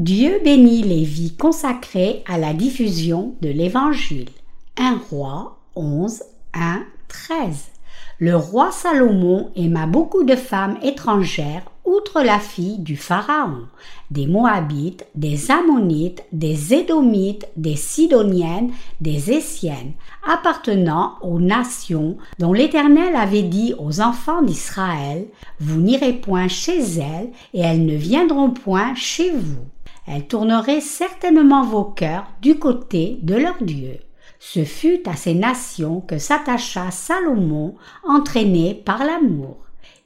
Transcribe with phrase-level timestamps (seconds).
[0.00, 4.30] Dieu bénit les vies consacrées à la diffusion de l'Évangile.
[4.78, 6.22] 1 roi 11,
[6.54, 7.66] 1, 13.
[8.18, 13.66] Le roi Salomon aima beaucoup de femmes étrangères outre la fille du Pharaon,
[14.10, 18.70] des Moabites, des Ammonites, des Édomites, des Sidoniennes,
[19.02, 19.92] des Essiennes,
[20.26, 25.26] appartenant aux nations dont l'Éternel avait dit aux enfants d'Israël,
[25.58, 29.66] Vous n'irez point chez elles, et elles ne viendront point chez vous.
[30.06, 33.98] Elles tourneraient certainement vos cœurs du côté de leur Dieu.
[34.38, 37.74] Ce fut à ces nations que s'attacha Salomon,
[38.04, 39.58] entraîné par l'amour.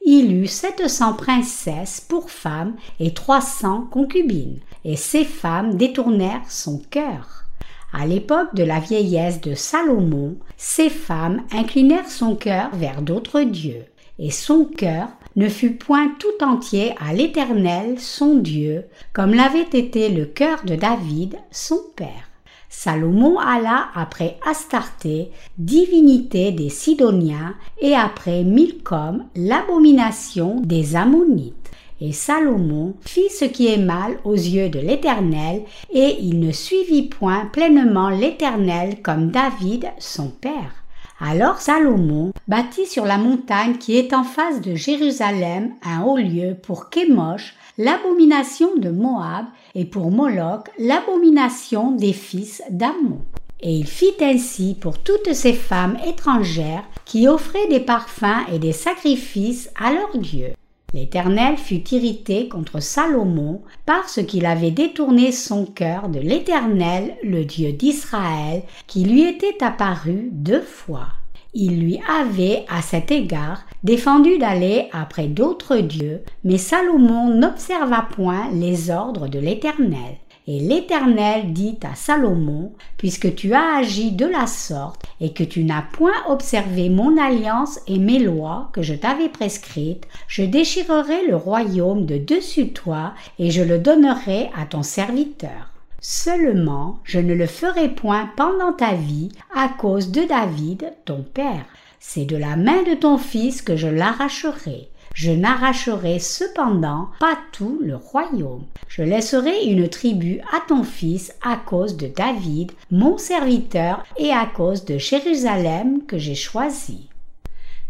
[0.05, 6.51] Il eut sept cents princesses pour femmes et trois cents concubines, et ces femmes détournèrent
[6.51, 7.45] son cœur.
[7.93, 13.85] À l'époque de la vieillesse de Salomon, ces femmes inclinèrent son cœur vers d'autres dieux,
[14.19, 20.09] et son cœur ne fut point tout entier à l'Éternel son Dieu, comme l'avait été
[20.09, 22.31] le cœur de David son père.
[22.69, 31.71] Salomon alla après Astarté, divinité des Sidoniens, et après Milcom, l'abomination des Ammonites.
[32.01, 35.63] Et Salomon fit ce qui est mal aux yeux de l'Éternel,
[35.93, 40.84] et il ne suivit point pleinement l'Éternel comme David son père.
[41.21, 46.57] Alors Salomon bâtit sur la montagne qui est en face de Jérusalem un haut lieu
[46.61, 53.21] pour Kémosh, l'abomination de Moab, et pour Moloch, l'abomination des fils d'Ammon.
[53.61, 58.73] Et il fit ainsi pour toutes ces femmes étrangères qui offraient des parfums et des
[58.73, 60.53] sacrifices à leurs dieux.
[60.95, 67.73] L'Éternel fut irrité contre Salomon parce qu'il avait détourné son cœur de l'Éternel, le Dieu
[67.73, 71.09] d'Israël, qui lui était apparu deux fois.
[71.53, 78.49] Il lui avait, à cet égard, défendu d'aller après d'autres dieux, mais Salomon n'observa point
[78.53, 80.19] les ordres de l'Éternel.
[80.47, 85.65] Et l'Éternel dit à Salomon, Puisque tu as agi de la sorte, et que tu
[85.65, 91.37] n'as point observé mon alliance et mes lois que je t'avais prescrites, je déchirerai le
[91.37, 95.73] royaume de dessus toi, et je le donnerai à ton serviteur.
[96.01, 101.65] Seulement, je ne le ferai point pendant ta vie à cause de David, ton père.
[101.99, 104.91] C'est de la main de ton fils que je l'arracherai.
[105.15, 108.65] Je n'arracherai cependant pas tout le royaume.
[108.89, 114.45] Je laisserai une tribu à ton fils à cause de David, mon serviteur, et à
[114.45, 117.09] cause de Jérusalem que j'ai choisi.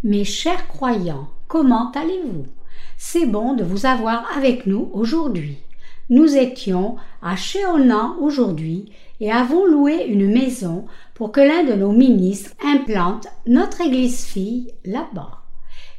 [0.02, 2.44] Mes chers croyants, comment allez-vous?
[2.98, 5.56] C'est bon de vous avoir avec nous aujourd'hui.
[6.10, 11.92] Nous étions à Chéonan aujourd'hui et avons loué une maison pour que l'un de nos
[11.92, 15.43] ministres implante notre église fille là-bas.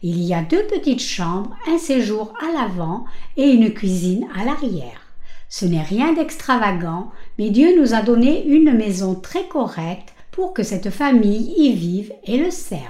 [0.04, 3.06] Il y a deux petites chambres, un séjour à l'avant
[3.38, 5.02] et une cuisine à l'arrière.
[5.50, 10.64] Ce n'est rien d'extravagant, mais Dieu nous a donné une maison très correcte pour que
[10.64, 12.84] cette famille y vive et le serve.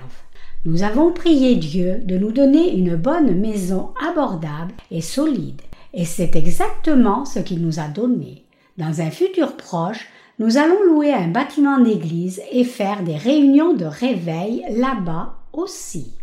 [0.66, 5.62] Nous avons prié Dieu de nous donner une bonne maison abordable et solide,
[5.94, 8.46] et c'est exactement ce qu'il nous a donné.
[8.78, 10.08] Dans un futur proche,
[10.40, 16.14] nous allons louer un bâtiment d'église et faire des réunions de réveil là-bas aussi.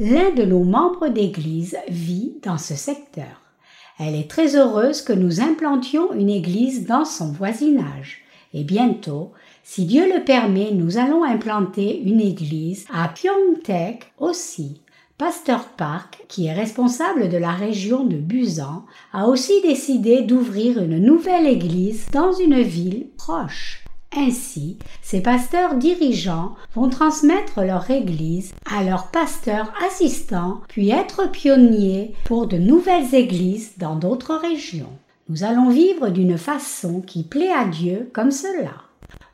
[0.00, 3.40] L'un de nos membres d'église vit dans ce secteur.
[4.00, 8.22] Elle est très heureuse que nous implantions une église dans son voisinage.
[8.54, 9.30] Et bientôt,
[9.62, 14.80] si Dieu le permet, nous allons implanter une église à Pyeongtaek aussi.
[15.16, 20.98] Pasteur Park, qui est responsable de la région de Busan, a aussi décidé d'ouvrir une
[20.98, 23.83] nouvelle église dans une ville proche.
[24.16, 32.14] Ainsi, ces pasteurs dirigeants vont transmettre leur église à leurs pasteurs assistants, puis être pionniers
[32.24, 34.92] pour de nouvelles églises dans d'autres régions.
[35.28, 38.74] Nous allons vivre d'une façon qui plaît à Dieu comme cela.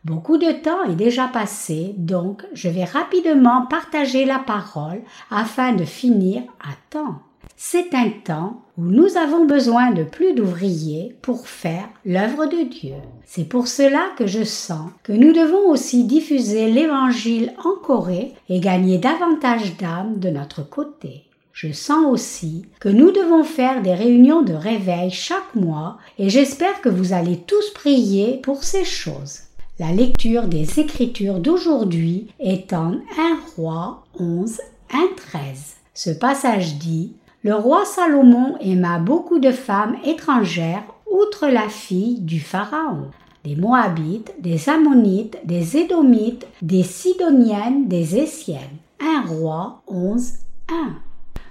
[0.04, 5.84] Beaucoup de temps est déjà passé, donc je vais rapidement partager la parole afin de
[5.84, 7.18] finir à temps.
[7.56, 12.94] C'est un temps nous avons besoin de plus d'ouvriers pour faire l'œuvre de Dieu.
[13.26, 18.60] C'est pour cela que je sens que nous devons aussi diffuser l'Évangile en Corée et
[18.60, 21.24] gagner davantage d'âmes de notre côté.
[21.52, 26.80] Je sens aussi que nous devons faire des réunions de réveil chaque mois et j'espère
[26.80, 29.40] que vous allez tous prier pour ces choses.
[29.78, 32.98] La lecture des Écritures d'aujourd'hui est en 1
[33.56, 34.60] roi 11,
[34.92, 35.76] 1, 13.
[35.94, 37.12] Ce passage dit
[37.42, 43.06] Le roi Salomon aima beaucoup de femmes étrangères outre la fille du Pharaon,
[43.44, 48.76] des Moabites, des Ammonites, des Édomites, des Sidoniennes, des Essiennes.
[49.00, 50.34] 1 roi 11,
[50.68, 50.74] 1.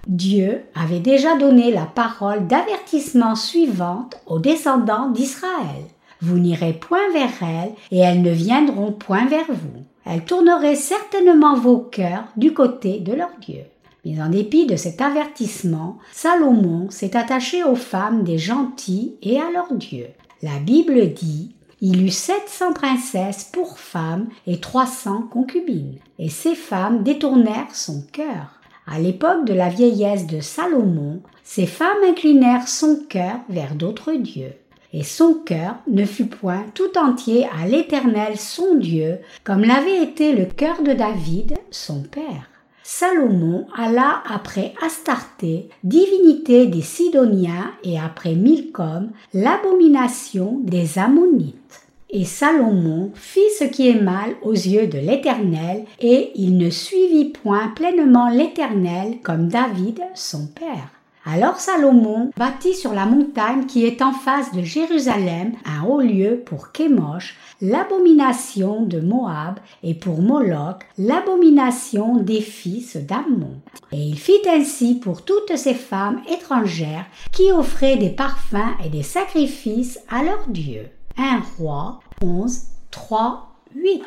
[0.08, 5.86] Dieu avait déjà donné la parole d'avertissement suivante aux descendants d'Israël.
[6.22, 9.84] Vous n'irez point vers elles et elles ne viendront point vers vous.
[10.06, 13.64] Elles tourneraient certainement vos cœurs du côté de leur Dieu.
[14.06, 19.52] Mais en dépit de cet avertissement, Salomon s'est attaché aux femmes des gentils et à
[19.52, 20.08] leur Dieu.
[20.42, 26.28] La Bible dit il eut sept cents princesses pour femmes et trois cents concubines, et
[26.28, 28.60] ces femmes détournèrent son cœur.
[28.86, 34.54] À l'époque de la vieillesse de Salomon, ces femmes inclinèrent son cœur vers d'autres dieux.
[34.92, 40.34] Et son cœur ne fut point tout entier à l'Éternel son Dieu, comme l'avait été
[40.34, 42.49] le cœur de David, son père.
[42.92, 51.84] Salomon alla après Astarté, divinité des Sidoniens, et après Milcom, l'abomination des Ammonites.
[52.10, 57.26] Et Salomon fit ce qui est mal aux yeux de l'Éternel, et il ne suivit
[57.26, 60.99] point pleinement l'Éternel comme David son père.
[61.26, 66.42] Alors Salomon bâtit sur la montagne qui est en face de Jérusalem un haut lieu
[66.46, 73.60] pour Kémosh, l'abomination de Moab, et pour Moloch, l'abomination des fils d'Ammon.
[73.92, 79.04] Et il fit ainsi pour toutes ces femmes étrangères qui offraient des parfums et des
[79.04, 80.88] sacrifices à leurs dieux.
[81.18, 82.62] 1 roi 11,
[82.92, 84.04] 3, 8.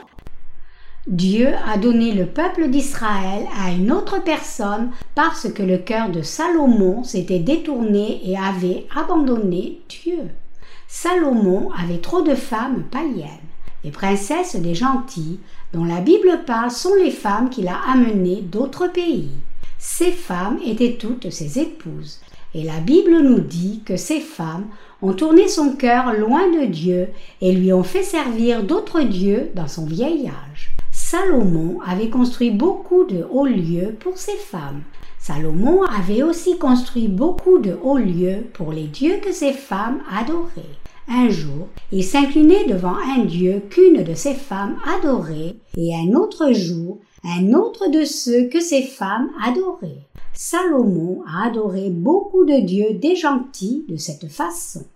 [1.08, 6.22] Dieu a donné le peuple d'Israël à une autre personne parce que le cœur de
[6.22, 10.20] Salomon s'était détourné et avait abandonné Dieu.
[10.86, 13.26] Salomon avait trop de femmes païennes.
[13.82, 15.40] Les princesses des gentils,
[15.72, 19.30] dont la Bible parle, sont les femmes qu'il a amenées d'autres pays.
[19.80, 22.20] Ces femmes étaient toutes ses épouses.
[22.54, 24.66] Et la Bible nous dit que ces femmes
[25.00, 27.08] ont tourné son cœur loin de Dieu
[27.40, 30.71] et lui ont fait servir d'autres dieux dans son vieil âge.
[31.12, 34.80] Salomon avait construit beaucoup de hauts lieux pour ses femmes.
[35.18, 40.78] Salomon avait aussi construit beaucoup de hauts lieux pour les dieux que ses femmes adoraient.
[41.08, 46.50] Un jour, il s'inclinait devant un dieu qu'une de ses femmes adorait, et un autre
[46.52, 50.06] jour, un autre de ceux que ses femmes adoraient.
[50.32, 54.86] Salomon a adoré beaucoup de dieux des gentils de cette façon.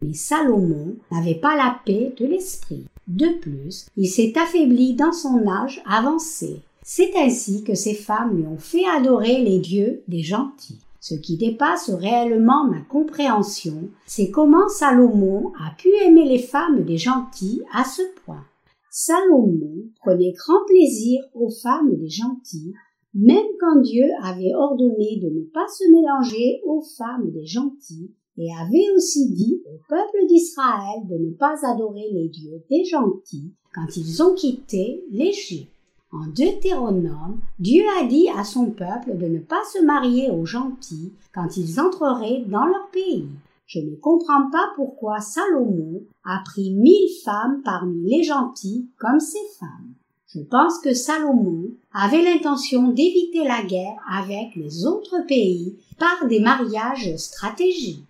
[0.00, 2.86] Mais Salomon n'avait pas la paix de l'esprit.
[3.08, 6.60] De plus, il s'est affaibli dans son âge avancé.
[6.82, 10.78] C'est ainsi que ces femmes lui ont fait adorer les dieux des gentils.
[11.00, 16.98] Ce qui dépasse réellement ma compréhension, c'est comment Salomon a pu aimer les femmes des
[16.98, 18.44] gentils à ce point.
[18.90, 22.74] Salomon prenait grand plaisir aux femmes des gentils
[23.14, 28.48] même quand Dieu avait ordonné de ne pas se mélanger aux femmes des gentils, et
[28.54, 33.96] avait aussi dit au peuple d'Israël de ne pas adorer les dieux des gentils quand
[33.96, 35.72] ils ont quitté l'Égypte.
[36.10, 41.12] En Deutéronome, Dieu a dit à son peuple de ne pas se marier aux gentils
[41.34, 43.28] quand ils entreraient dans leur pays.
[43.66, 49.36] Je ne comprends pas pourquoi Salomon a pris mille femmes parmi les gentils comme ses
[49.60, 49.92] femmes.
[50.34, 56.40] Je pense que Salomon avait l'intention d'éviter la guerre avec les autres pays par des
[56.40, 58.04] mariages stratégiques.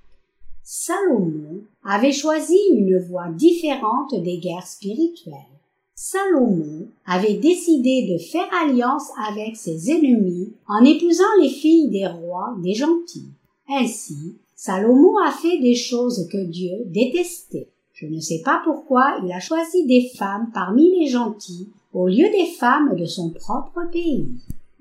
[0.71, 5.33] Salomon avait choisi une voie différente des guerres spirituelles.
[5.95, 12.55] Salomon avait décidé de faire alliance avec ses ennemis en épousant les filles des rois
[12.63, 13.31] des gentils.
[13.67, 17.71] Ainsi, Salomon a fait des choses que Dieu détestait.
[17.95, 22.29] Je ne sais pas pourquoi il a choisi des femmes parmi les gentils au lieu
[22.31, 24.29] des femmes de son propre pays.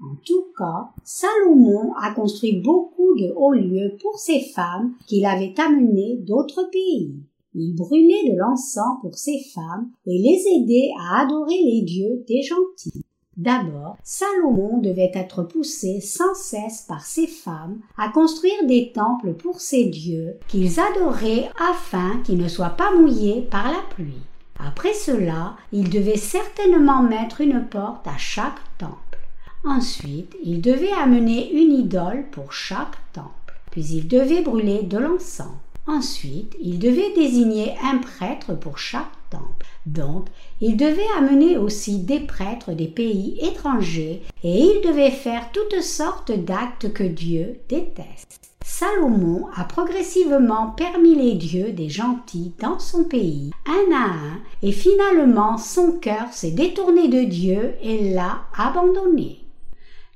[0.02, 5.56] En tout cas, Salomon a construit beaucoup de hauts lieux pour ces femmes qu'il avait
[5.60, 7.16] amenées d'autres pays.
[7.56, 12.44] Il brûlait de l'encens pour ces femmes et les aidait à adorer les dieux des
[12.44, 13.04] gentils.
[13.36, 19.62] D'abord, Salomon devait être poussé sans cesse par ses femmes à construire des temples pour
[19.62, 24.24] ces dieux qu'ils adoraient afin qu'ils ne soient pas mouillés par la pluie.
[24.60, 29.07] Après cela, il devait certainement mettre une porte à chaque temple.
[29.70, 33.60] Ensuite, il devait amener une idole pour chaque temple.
[33.70, 35.52] Puis il devait brûler de l'encens.
[35.86, 39.66] Ensuite, il devait désigner un prêtre pour chaque temple.
[39.86, 40.28] Donc,
[40.62, 46.32] il devait amener aussi des prêtres des pays étrangers et il devait faire toutes sortes
[46.32, 48.40] d'actes que Dieu déteste.
[48.64, 54.72] Salomon a progressivement permis les dieux des gentils dans son pays, un à un, et
[54.72, 59.47] finalement son cœur s'est détourné de Dieu et l'a abandonné.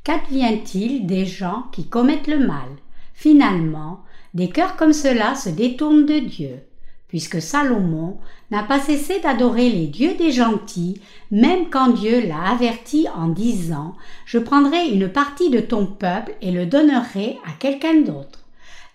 [0.03, 2.69] Qu'advient-il des gens qui commettent le mal?
[3.13, 3.99] Finalement,
[4.33, 6.63] des cœurs comme cela se détournent de Dieu.
[7.11, 8.17] puisque Salomon
[8.51, 13.95] n'a pas cessé d'adorer les dieux des gentils, même quand Dieu l'a averti en disant
[14.25, 18.39] Je prendrai une partie de ton peuple et le donnerai à quelqu'un d'autre.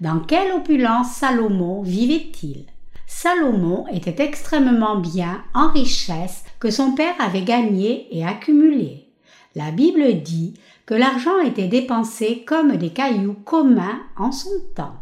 [0.01, 2.65] Dans quelle opulence Salomon vivait-il?
[3.07, 9.09] Salomon était extrêmement bien en richesse que son père avait gagné et accumulé.
[9.55, 10.55] La Bible dit
[10.87, 14.95] que l'argent était dépensé comme des cailloux communs en son temps.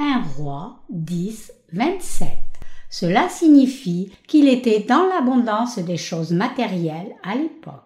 [0.00, 2.28] Un roi 10, 27.
[2.90, 7.84] Cela signifie qu'il était dans l'abondance des choses matérielles à l'époque.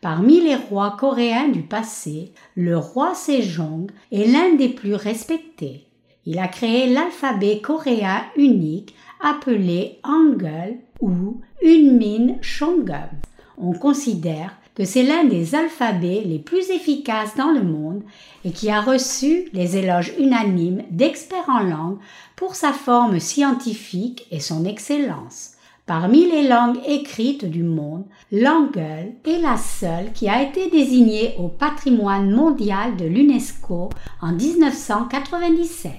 [0.00, 5.86] Parmi les rois coréens du passé, le roi Sejong est l'un des plus respectés.
[6.24, 13.10] Il a créé l'alphabet coréen unique appelé Hangul ou Unmin Shongum.
[13.58, 18.02] On considère que c'est l'un des alphabets les plus efficaces dans le monde
[18.44, 21.98] et qui a reçu les éloges unanimes d'experts en langue
[22.36, 25.52] pour sa forme scientifique et son excellence.
[25.86, 31.48] Parmi les langues écrites du monde, l'angle est la seule qui a été désignée au
[31.48, 33.90] patrimoine mondial de l'UNESCO
[34.22, 35.92] en 1997.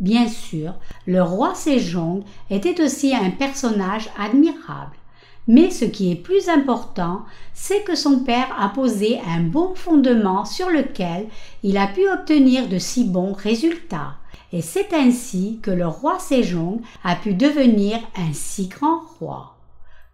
[0.00, 0.74] Bien sûr,
[1.06, 4.96] le roi Sejong était aussi un personnage admirable.
[5.48, 7.22] Mais ce qui est plus important,
[7.54, 11.26] c'est que son père a posé un bon fondement sur lequel
[11.62, 14.14] il a pu obtenir de si bons résultats.
[14.52, 19.57] Et c'est ainsi que le roi Sejong a pu devenir un si grand roi.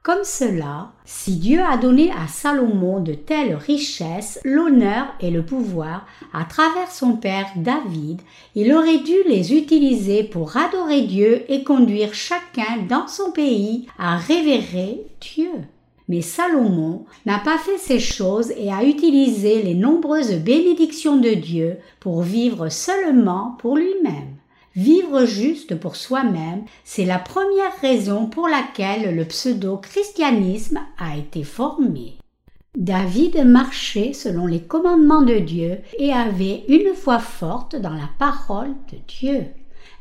[0.04, 6.06] Comme cela, si Dieu a donné à Salomon de telles richesses, l'honneur et le pouvoir
[6.34, 8.20] à travers son père David,
[8.54, 14.18] il aurait dû les utiliser pour adorer Dieu et conduire chacun dans son pays à
[14.18, 15.52] révérer Dieu.
[16.10, 21.78] Mais Salomon n'a pas fait ces choses et a utilisé les nombreuses bénédictions de Dieu
[22.00, 24.33] pour vivre seulement pour lui-même.
[24.76, 32.18] Vivre juste pour soi-même, c'est la première raison pour laquelle le pseudo-christianisme a été formé.
[32.76, 38.74] David marchait selon les commandements de Dieu et avait une foi forte dans la parole
[38.92, 39.46] de Dieu.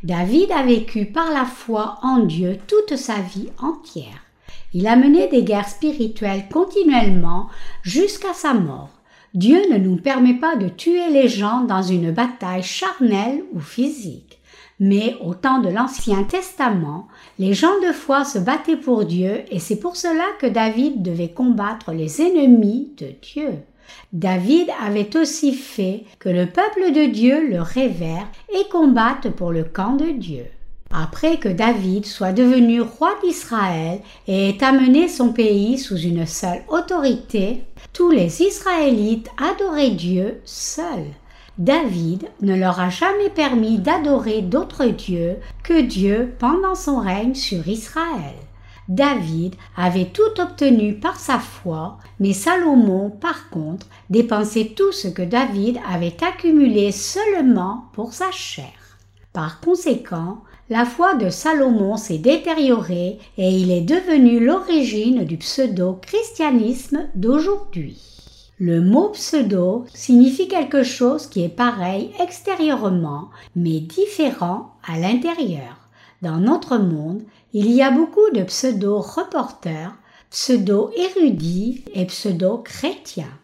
[0.03, 4.23] David a vécu par la foi en Dieu toute sa vie entière.
[4.73, 7.47] Il a mené des guerres spirituelles continuellement
[7.83, 8.89] jusqu'à sa mort.
[9.35, 14.32] Dieu ne nous permet pas de tuer les gens dans une bataille charnelle ou physique.
[14.79, 17.07] Mais au temps de l'Ancien Testament,
[17.39, 21.31] les gens de foi se battaient pour Dieu et c'est pour cela que David devait
[21.31, 23.59] combattre les ennemis de Dieu.
[24.11, 29.63] David avait aussi fait que le peuple de Dieu le révère et combatte pour le
[29.63, 30.45] camp de Dieu.
[30.91, 36.61] Après que David soit devenu roi d'Israël et ait amené son pays sous une seule
[36.67, 37.63] autorité,
[37.93, 41.05] tous les Israélites adoraient Dieu seul.
[41.59, 47.67] David ne leur a jamais permis d'adorer d'autres dieux que Dieu pendant son règne sur
[47.67, 48.35] Israël.
[48.89, 55.21] David avait tout obtenu par sa foi, mais Salomon, par contre, dépensait tout ce que
[55.21, 58.73] David avait accumulé seulement pour sa chair.
[59.31, 67.09] Par conséquent, la foi de Salomon s'est détériorée et il est devenu l'origine du pseudo-christianisme
[67.15, 68.12] d'aujourd'hui.
[68.59, 75.75] Le mot pseudo signifie quelque chose qui est pareil extérieurement, mais différent à l'intérieur.
[76.21, 79.95] Dans notre monde, il y a beaucoup de pseudo-reporters,
[80.29, 83.39] pseudo-érudits et pseudo-chrétiens.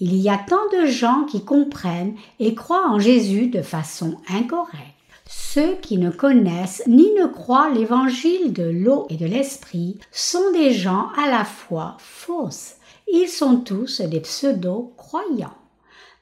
[0.00, 4.80] Il y a tant de gens qui comprennent et croient en Jésus de façon incorrecte.
[5.26, 10.72] Ceux qui ne connaissent ni ne croient l'évangile de l'eau et de l'esprit sont des
[10.72, 12.76] gens à la fois fausses
[13.06, 15.56] ils sont tous des pseudo-croyants.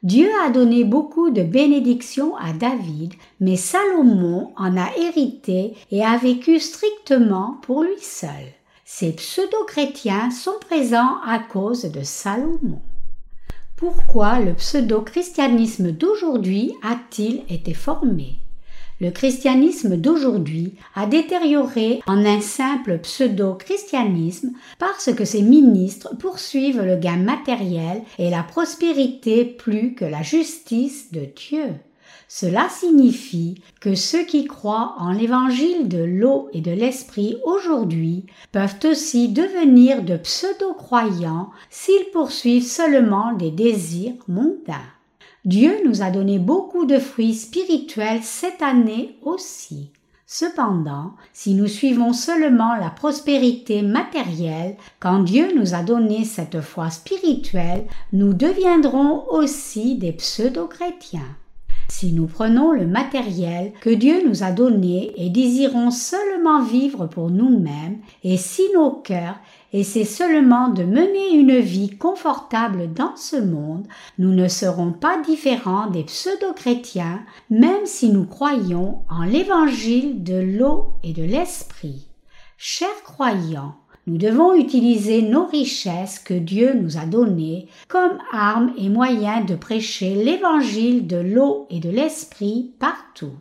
[0.02, 6.16] Dieu a donné beaucoup de bénédictions à David, mais Salomon en a hérité et a
[6.16, 8.52] vécu strictement pour lui seul.
[8.84, 12.80] Ces pseudo-chrétiens sont présents à cause de Salomon.
[13.76, 18.41] Pourquoi le pseudo-christianisme d'aujourd'hui a-t-il été formé?
[19.02, 26.94] Le christianisme d'aujourd'hui a détérioré en un simple pseudo-christianisme parce que ses ministres poursuivent le
[26.94, 31.74] gain matériel et la prospérité plus que la justice de Dieu.
[32.28, 38.78] Cela signifie que ceux qui croient en l'évangile de l'eau et de l'esprit aujourd'hui peuvent
[38.84, 44.92] aussi devenir de pseudo-croyants s'ils poursuivent seulement des désirs mondains.
[45.44, 49.90] Dieu nous a donné beaucoup de fruits spirituels cette année aussi.
[50.24, 56.90] Cependant, si nous suivons seulement la prospérité matérielle, quand Dieu nous a donné cette foi
[56.90, 61.36] spirituelle, nous deviendrons aussi des pseudo-chrétiens.
[61.88, 67.30] Si nous prenons le matériel que Dieu nous a donné et désirons seulement vivre pour
[67.30, 69.38] nous-mêmes, et si nos cœurs
[69.72, 73.86] essaient seulement de mener une vie confortable dans ce monde,
[74.18, 80.94] nous ne serons pas différents des pseudo-chrétiens, même si nous croyons en l'évangile de l'eau
[81.02, 82.06] et de l'esprit.
[82.58, 83.74] Chers croyants,
[84.08, 89.54] nous devons utiliser nos richesses que Dieu nous a données comme armes et moyens de
[89.54, 93.32] prêcher l'évangile de l'eau et de l'esprit partout.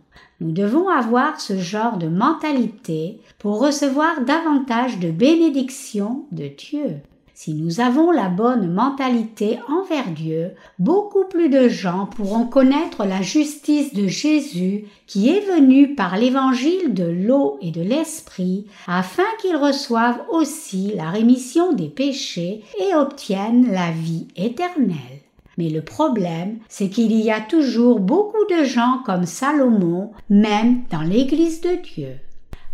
[0.42, 6.96] Nous devons avoir ce genre de mentalité pour recevoir davantage de bénédictions de Dieu.
[7.36, 13.22] Si nous avons la bonne mentalité envers Dieu, beaucoup plus de gens pourront connaître la
[13.22, 19.56] justice de Jésus qui est venu par l'évangile de l'eau et de l'esprit, afin qu'ils
[19.56, 25.21] reçoivent aussi la rémission des péchés et obtiennent la vie éternelle.
[25.58, 31.02] Mais le problème, c'est qu'il y a toujours beaucoup de gens comme Salomon, même dans
[31.02, 32.18] l'Église de Dieu.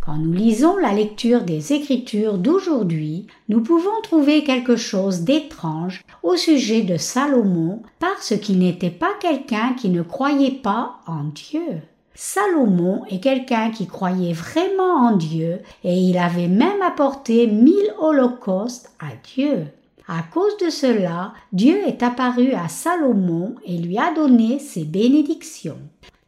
[0.07, 6.37] Quand nous lisons la lecture des Écritures d'aujourd'hui, nous pouvons trouver quelque chose d'étrange au
[6.37, 11.81] sujet de Salomon parce qu'il n'était pas quelqu'un qui ne croyait pas en Dieu.
[12.15, 18.89] Salomon est quelqu'un qui croyait vraiment en Dieu et il avait même apporté mille holocaustes
[18.99, 19.67] à Dieu.
[20.07, 25.79] À cause de cela, Dieu est apparu à Salomon et lui a donné ses bénédictions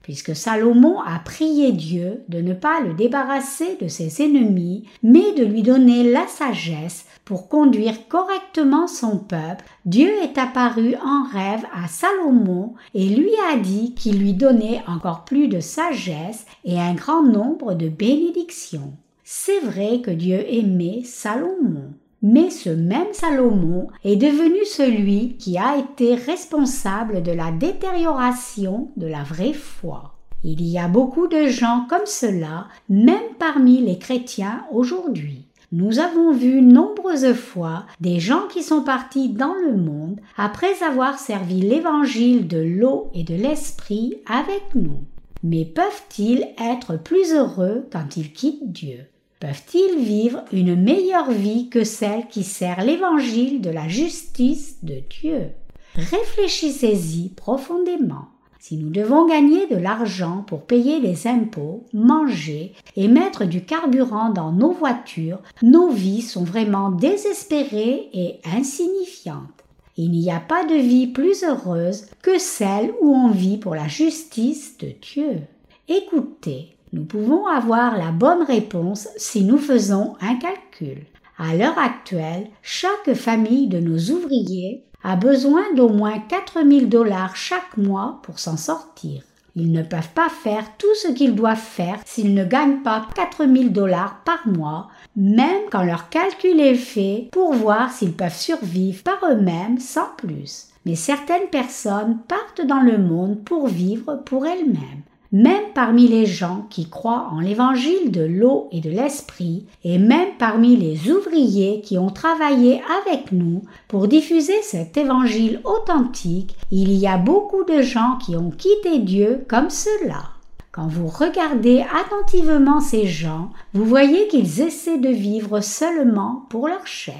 [0.09, 5.45] puisque Salomon a prié Dieu de ne pas le débarrasser de ses ennemis, mais de
[5.45, 11.87] lui donner la sagesse pour conduire correctement son peuple, Dieu est apparu en rêve à
[11.87, 17.21] Salomon et lui a dit qu'il lui donnait encore plus de sagesse et un grand
[17.21, 18.93] nombre de bénédictions.
[19.23, 21.93] C'est vrai que Dieu aimait Salomon.
[22.21, 29.07] Mais ce même Salomon est devenu celui qui a été responsable de la détérioration de
[29.07, 30.15] la vraie foi.
[30.43, 35.45] Il y a beaucoup de gens comme cela, même parmi les chrétiens aujourd'hui.
[35.71, 41.19] Nous avons vu nombreuses fois des gens qui sont partis dans le monde après avoir
[41.19, 45.03] servi l'évangile de l'eau et de l'esprit avec nous.
[45.43, 49.05] Mais peuvent-ils être plus heureux quand ils quittent Dieu?
[49.39, 55.51] Peuvent-ils vivre une meilleure vie que celle qui sert l'évangile de la justice de Dieu?
[55.95, 58.27] Réfléchissez-y profondément.
[58.59, 64.29] Si nous devons gagner de l'argent pour payer les impôts, manger et mettre du carburant
[64.29, 69.63] dans nos voitures, nos vies sont vraiment désespérées et insignifiantes.
[69.95, 73.87] Il n'y a pas de vie plus heureuse que celle où on vit pour la
[73.87, 75.39] justice de Dieu.
[75.87, 81.05] Écoutez, nous pouvons avoir la bonne réponse si nous faisons un calcul.
[81.37, 87.77] À l'heure actuelle, chaque famille de nos ouvriers a besoin d'au moins 4000 dollars chaque
[87.77, 89.21] mois pour s'en sortir.
[89.55, 93.71] Ils ne peuvent pas faire tout ce qu'ils doivent faire s'ils ne gagnent pas 4000
[93.71, 99.19] dollars par mois, même quand leur calcul est fait pour voir s'ils peuvent survivre par
[99.29, 100.67] eux-mêmes sans plus.
[100.85, 106.65] Mais certaines personnes partent dans le monde pour vivre pour elles-mêmes même parmi les gens
[106.69, 111.97] qui croient en l'évangile de l'eau et de l'esprit, et même parmi les ouvriers qui
[111.97, 118.17] ont travaillé avec nous pour diffuser cet évangile authentique, il y a beaucoup de gens
[118.17, 120.23] qui ont quitté Dieu comme cela.
[120.71, 126.87] Quand vous regardez attentivement ces gens, vous voyez qu'ils essaient de vivre seulement pour leur
[126.87, 127.15] chair.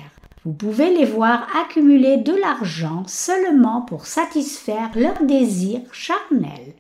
[0.45, 6.73] Vous pouvez les voir accumuler de l'argent seulement pour satisfaire leurs désirs charnels.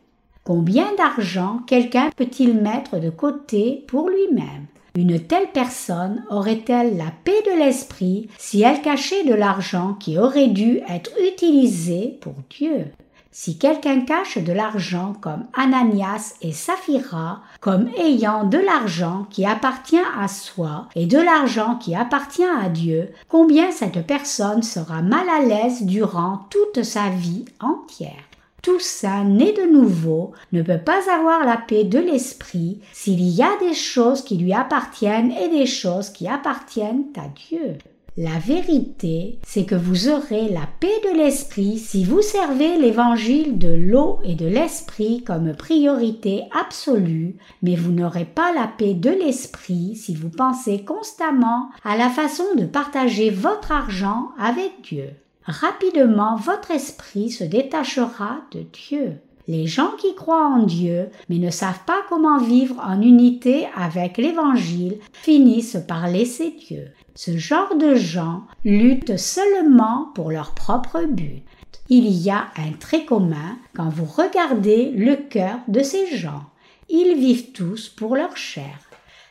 [0.49, 4.65] Combien d'argent quelqu'un peut-il mettre de côté pour lui-même?
[4.95, 10.47] Une telle personne aurait-elle la paix de l'esprit si elle cachait de l'argent qui aurait
[10.47, 12.87] dû être utilisé pour Dieu?
[13.29, 20.01] Si quelqu'un cache de l'argent comme Ananias et Saphira, comme ayant de l'argent qui appartient
[20.19, 25.45] à soi et de l'argent qui appartient à Dieu, combien cette personne sera mal à
[25.45, 28.28] l'aise durant toute sa vie entière?
[28.61, 33.41] Tout ça, né de nouveau, ne peut pas avoir la paix de l'esprit s'il y
[33.41, 37.77] a des choses qui lui appartiennent et des choses qui appartiennent à Dieu.
[38.17, 43.69] La vérité, c'est que vous aurez la paix de l'esprit si vous servez l'évangile de
[43.69, 49.95] l'eau et de l'esprit comme priorité absolue, mais vous n'aurez pas la paix de l'esprit
[49.95, 55.11] si vous pensez constamment à la façon de partager votre argent avec Dieu
[55.43, 59.17] rapidement votre esprit se détachera de Dieu.
[59.47, 64.17] Les gens qui croient en Dieu mais ne savent pas comment vivre en unité avec
[64.17, 66.89] l'Évangile finissent par laisser Dieu.
[67.15, 71.43] Ce genre de gens luttent seulement pour leur propre but.
[71.89, 76.43] Il y a un trait commun quand vous regardez le cœur de ces gens.
[76.87, 78.79] Ils vivent tous pour leur chair.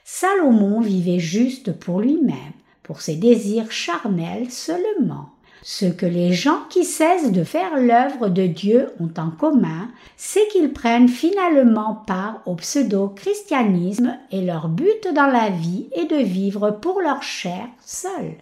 [0.05, 5.31] Salomon vivait juste pour lui-même, pour ses désirs charnels seulement.
[5.71, 10.49] Ce que les gens qui cessent de faire l'œuvre de Dieu ont en commun, c'est
[10.49, 16.71] qu'ils prennent finalement part au pseudo-christianisme et leur but dans la vie est de vivre
[16.71, 18.39] pour leur chair seule.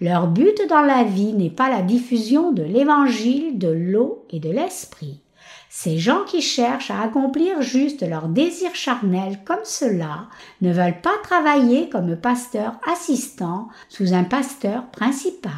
[0.00, 4.50] Leur but dans la vie n'est pas la diffusion de l'évangile, de l'eau et de
[4.50, 5.20] l'esprit.
[5.70, 10.26] Ces gens qui cherchent à accomplir juste leurs désirs charnels comme cela
[10.60, 15.52] ne veulent pas travailler comme pasteur assistant sous un pasteur principal.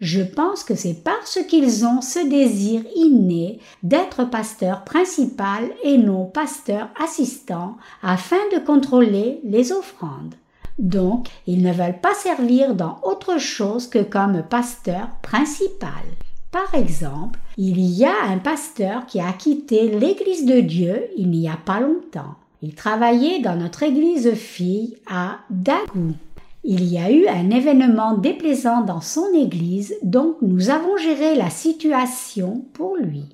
[0.00, 6.24] Je pense que c'est parce qu'ils ont ce désir inné d'être pasteur principal et non
[6.24, 10.34] pasteur assistant afin de contrôler les offrandes.
[10.78, 15.90] Donc, ils ne veulent pas servir dans autre chose que comme pasteur principal.
[16.52, 21.48] Par exemple, il y a un pasteur qui a quitté l'Église de Dieu il n'y
[21.48, 22.36] a pas longtemps.
[22.62, 26.14] Il travaillait dans notre église fille à Dagou.
[26.64, 31.50] Il y a eu un événement déplaisant dans son église, donc nous avons géré la
[31.50, 33.24] situation pour lui.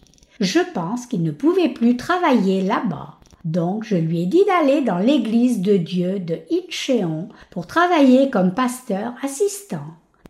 [0.40, 3.18] Je pense qu'il ne pouvait plus travailler là-bas.
[3.44, 8.54] Donc je lui ai dit d'aller dans l'église de Dieu de Itchéon pour travailler comme
[8.54, 9.86] pasteur assistant.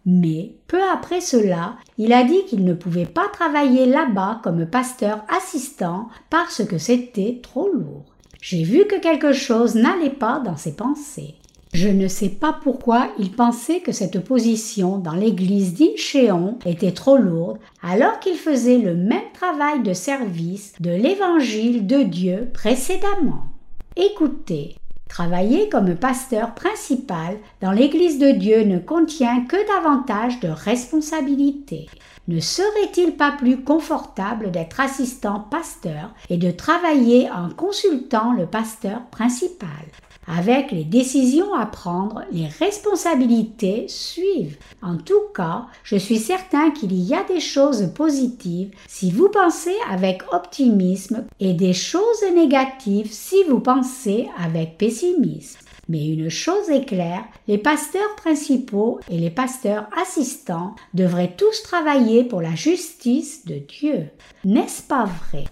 [0.07, 5.25] Mais peu après cela, il a dit qu'il ne pouvait pas travailler là-bas comme pasteur
[5.29, 8.05] assistant parce que c'était trop lourd.
[8.41, 11.37] J'ai vu que quelque chose n'allait pas dans ses pensées.
[11.75, 17.17] Je ne sais pas pourquoi il pensait que cette position dans l'église d'Incheon était trop
[17.17, 23.47] lourde alors qu'il faisait le même travail de service de l'évangile de Dieu précédemment.
[23.97, 24.77] Écoutez,
[25.09, 31.87] Travailler comme pasteur principal dans l'Église de Dieu ne contient que davantage de responsabilités.
[32.27, 39.03] Ne serait-il pas plus confortable d'être assistant pasteur et de travailler en consultant le pasteur
[39.13, 39.69] principal?
[40.27, 44.57] Avec les décisions à prendre, les responsabilités suivent.
[44.83, 49.75] En tout cas, je suis certain qu'il y a des choses positives si vous pensez
[49.91, 55.59] avec optimisme et des choses négatives si vous pensez avec pessimisme.
[55.89, 62.25] Mais une chose est claire, les pasteurs principaux et les pasteurs assistants devraient tous travailler
[62.25, 64.09] pour la justice de Dieu.
[64.45, 65.45] N'est-ce pas vrai?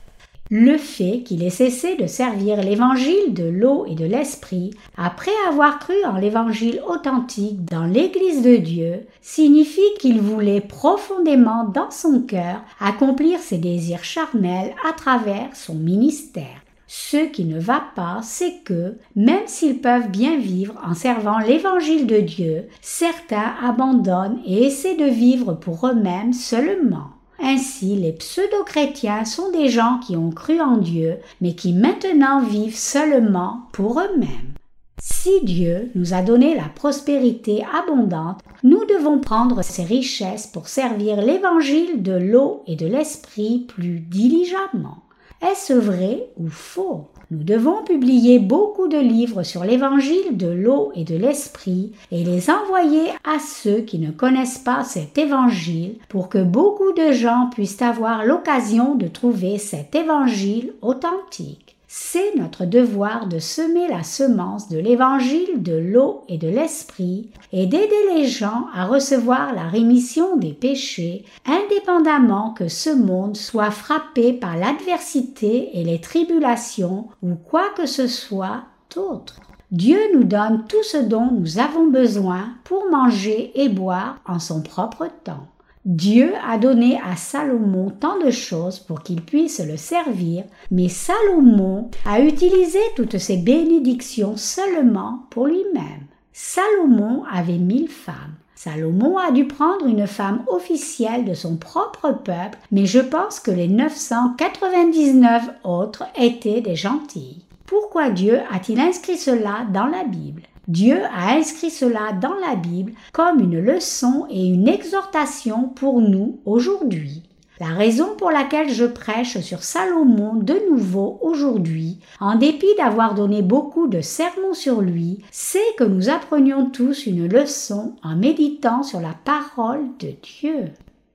[0.54, 5.78] Le fait qu'il ait cessé de servir l'évangile de l'eau et de l'esprit après avoir
[5.78, 12.60] cru en l'évangile authentique dans l'Église de Dieu signifie qu'il voulait profondément dans son cœur
[12.80, 16.60] accomplir ses désirs charnels à travers son ministère.
[16.86, 22.06] Ce qui ne va pas, c'est que, même s'ils peuvent bien vivre en servant l'évangile
[22.06, 27.08] de Dieu, certains abandonnent et essaient de vivre pour eux-mêmes seulement.
[27.44, 32.78] Ainsi, les pseudo-chrétiens sont des gens qui ont cru en Dieu, mais qui maintenant vivent
[32.78, 34.54] seulement pour eux-mêmes.
[35.00, 41.20] Si Dieu nous a donné la prospérité abondante, nous devons prendre ces richesses pour servir
[41.20, 45.02] l'évangile de l'eau et de l'esprit plus diligemment.
[45.42, 47.08] Est-ce vrai ou faux?
[47.32, 52.50] Nous devons publier beaucoup de livres sur l'évangile de l'eau et de l'esprit et les
[52.50, 57.80] envoyer à ceux qui ne connaissent pas cet évangile pour que beaucoup de gens puissent
[57.80, 61.61] avoir l'occasion de trouver cet évangile authentique.
[61.94, 67.66] C'est notre devoir de semer la semence de l'évangile de l'eau et de l'esprit et
[67.66, 74.32] d'aider les gens à recevoir la rémission des péchés, indépendamment que ce monde soit frappé
[74.32, 78.62] par l'adversité et les tribulations ou quoi que ce soit
[78.94, 79.42] d'autre.
[79.70, 84.62] Dieu nous donne tout ce dont nous avons besoin pour manger et boire en son
[84.62, 85.46] propre temps.
[85.84, 91.90] Dieu a donné à Salomon tant de choses pour qu'il puisse le servir, mais Salomon
[92.06, 96.06] a utilisé toutes ces bénédictions seulement pour lui-même.
[96.32, 98.36] Salomon avait mille femmes.
[98.54, 103.50] Salomon a dû prendre une femme officielle de son propre peuple, mais je pense que
[103.50, 107.44] les 999 autres étaient des gentilles.
[107.66, 110.42] Pourquoi Dieu a-t-il inscrit cela dans la Bible?
[110.68, 116.38] Dieu a inscrit cela dans la Bible comme une leçon et une exhortation pour nous
[116.44, 117.22] aujourd'hui.
[117.60, 123.42] La raison pour laquelle je prêche sur Salomon de nouveau aujourd'hui, en dépit d'avoir donné
[123.42, 129.00] beaucoup de sermons sur lui, c'est que nous apprenions tous une leçon en méditant sur
[129.00, 130.70] la parole de Dieu.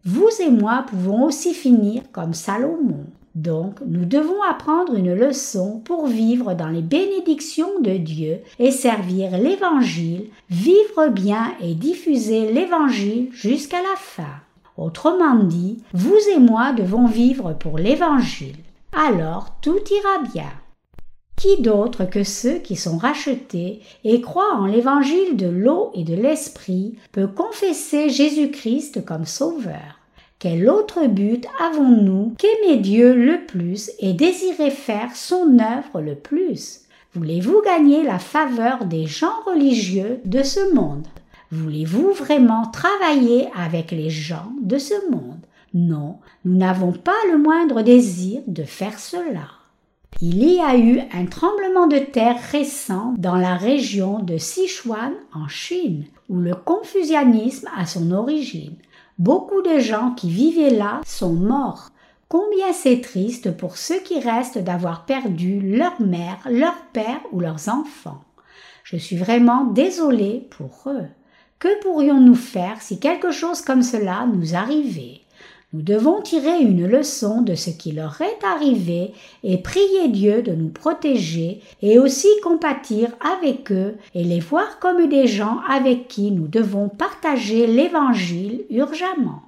[0.06, 3.08] Vous et moi pouvons aussi finir comme Salomon.
[3.38, 9.38] Donc, nous devons apprendre une leçon pour vivre dans les bénédictions de Dieu et servir
[9.38, 14.42] l'Évangile, vivre bien et diffuser l'Évangile jusqu'à la fin.
[14.76, 18.58] Autrement dit, vous et moi devons vivre pour l'Évangile.
[18.92, 20.52] Alors tout ira bien.
[21.36, 26.16] Qui d'autre que ceux qui sont rachetés et croient en l'évangile de l'eau et de
[26.16, 29.97] l'esprit peut confesser Jésus-Christ comme Sauveur?
[30.40, 36.82] Quel autre but avons-nous qu'aimer Dieu le plus et désirer faire son œuvre le plus?
[37.16, 41.08] Voulez-vous gagner la faveur des gens religieux de ce monde?
[41.50, 45.40] Voulez-vous vraiment travailler avec les gens de ce monde?
[45.74, 49.48] Non, nous n'avons pas le moindre désir de faire cela.
[50.22, 55.48] Il y a eu un tremblement de terre récent dans la région de Sichuan en
[55.48, 58.76] Chine, où le confucianisme a son origine.
[59.20, 61.90] Beaucoup de gens qui vivaient là sont morts.
[62.30, 67.68] Combien c'est triste pour ceux qui restent d'avoir perdu leur mère, leur père ou leurs
[67.68, 68.22] enfants.
[68.84, 71.08] Je suis vraiment désolée pour eux.
[71.58, 75.22] Que pourrions-nous faire si quelque chose comme cela nous arrivait?
[75.74, 79.12] Nous devons tirer une leçon de ce qui leur est arrivé
[79.44, 85.10] et prier Dieu de nous protéger et aussi compatir avec eux et les voir comme
[85.10, 89.42] des gens avec qui nous devons partager l'Évangile urgemment.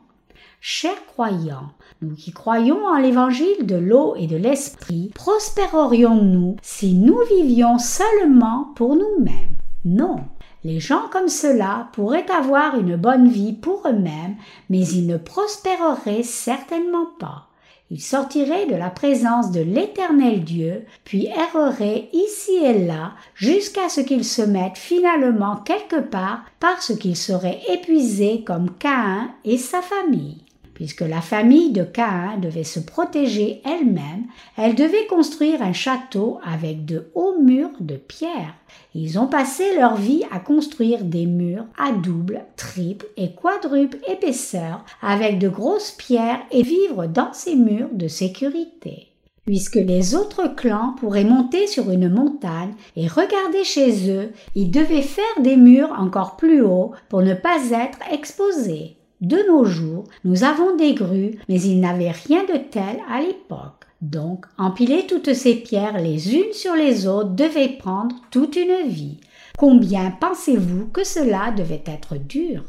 [0.60, 1.70] Chers croyants,
[2.02, 8.74] nous qui croyons en l'évangile de l'eau et de l'esprit, prospérerions-nous si nous vivions seulement
[8.76, 9.56] pour nous-mêmes?
[9.86, 10.18] Non,
[10.64, 14.36] les gens comme cela pourraient avoir une bonne vie pour eux-mêmes,
[14.70, 17.50] mais ils ne prospéreraient certainement pas.
[17.92, 24.02] Ils sortiraient de la présence de l'Éternel Dieu, puis erreraient ici et là jusqu'à ce
[24.02, 30.44] qu'ils se mettent finalement quelque part parce qu'ils seraient épuisés comme Caïn et sa famille.
[30.80, 36.86] Puisque la famille de Caïn devait se protéger elle-même, elle devait construire un château avec
[36.86, 38.54] de hauts murs de pierre.
[38.96, 44.86] Ils ont passé leur vie à construire des murs à double, triple et quadruple épaisseur
[45.02, 49.08] avec de grosses pierres et vivre dans ces murs de sécurité
[49.46, 55.02] puisque les autres clans pourraient monter sur une montagne et regarder chez eux, ils devaient
[55.02, 58.99] faire des murs encore plus hauts pour ne pas être exposés.
[59.22, 63.86] De nos jours, nous avons des grues, mais il n'avait rien de tel à l'époque.
[64.02, 69.20] Donc, empiler toutes ces pierres les unes sur les autres devait prendre toute une vie.
[69.58, 72.64] Combien pensez-vous que cela devait être dur?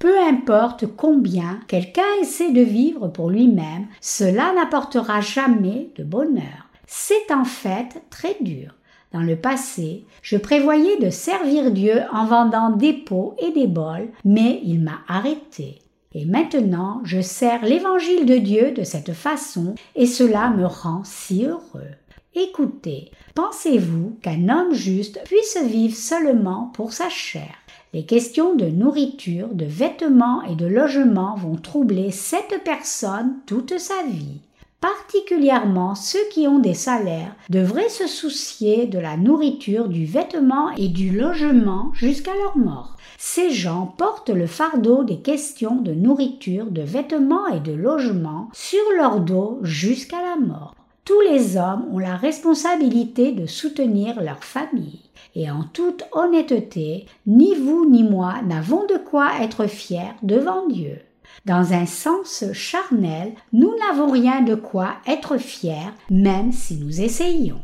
[0.00, 6.68] Peu importe combien quelqu'un essaie de vivre pour lui-même, cela n'apportera jamais de bonheur.
[6.88, 8.74] C'est en fait très dur.
[9.16, 14.10] Dans le passé, je prévoyais de servir Dieu en vendant des pots et des bols,
[14.26, 15.78] mais il m'a arrêté.
[16.12, 21.46] Et maintenant, je sers l'évangile de Dieu de cette façon, et cela me rend si
[21.46, 21.94] heureux.
[22.34, 27.54] Écoutez, pensez-vous qu'un homme juste puisse vivre seulement pour sa chair?
[27.94, 34.02] Les questions de nourriture, de vêtements et de logement vont troubler cette personne toute sa
[34.06, 34.42] vie
[34.80, 40.88] particulièrement ceux qui ont des salaires, devraient se soucier de la nourriture, du vêtement et
[40.88, 42.96] du logement jusqu'à leur mort.
[43.18, 48.82] Ces gens portent le fardeau des questions de nourriture, de vêtements et de logement sur
[48.96, 50.74] leur dos jusqu'à la mort.
[51.04, 55.00] Tous les hommes ont la responsabilité de soutenir leur famille.
[55.36, 60.98] Et en toute honnêteté, ni vous ni moi n'avons de quoi être fiers devant Dieu.
[61.44, 67.60] Dans un sens charnel, nous n'avons rien de quoi être fiers, même si nous essayons.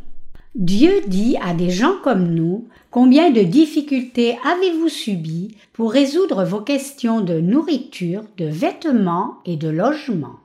[0.55, 6.61] Dieu dit à des gens comme nous Combien de difficultés avez-vous subies pour résoudre vos
[6.61, 10.37] questions de nourriture, de vêtements et de logement?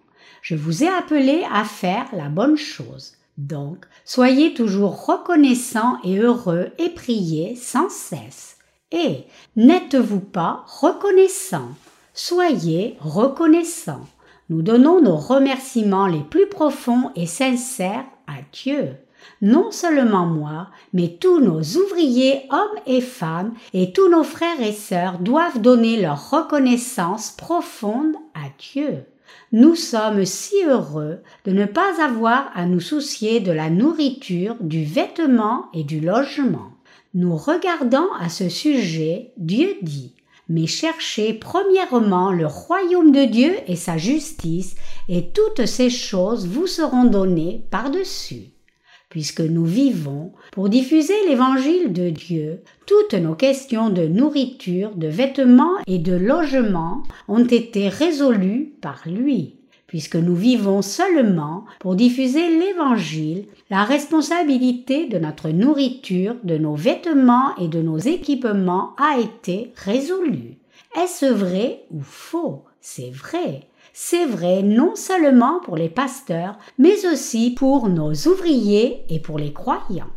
[0.41, 3.15] Je vous ai appelé à faire la bonne chose.
[3.37, 8.55] Donc, soyez toujours reconnaissants et heureux et priez sans cesse.
[8.93, 9.25] Et
[9.57, 11.75] n'êtes-vous pas reconnaissants?
[12.19, 14.07] Soyez reconnaissants.
[14.49, 18.95] Nous donnons nos remerciements les plus profonds et sincères à Dieu.
[19.43, 24.73] Non seulement moi, mais tous nos ouvriers, hommes et femmes, et tous nos frères et
[24.73, 29.03] sœurs doivent donner leur reconnaissance profonde à Dieu.
[29.51, 34.83] Nous sommes si heureux de ne pas avoir à nous soucier de la nourriture, du
[34.85, 36.71] vêtement et du logement.
[37.13, 40.15] Nous regardons à ce sujet, Dieu dit
[40.49, 44.75] mais cherchez premièrement le royaume de Dieu et sa justice,
[45.09, 48.51] et toutes ces choses vous seront données par-dessus.
[49.09, 55.77] Puisque nous vivons pour diffuser l'évangile de Dieu, toutes nos questions de nourriture, de vêtements
[55.87, 63.45] et de logement ont été résolues par lui puisque nous vivons seulement pour diffuser l'Évangile,
[63.69, 70.57] la responsabilité de notre nourriture, de nos vêtements et de nos équipements a été résolue.
[70.95, 72.63] Est-ce vrai ou faux?
[72.81, 73.63] C'est vrai.
[73.93, 79.53] C'est vrai non seulement pour les pasteurs, mais aussi pour nos ouvriers et pour les
[79.53, 80.11] croyants.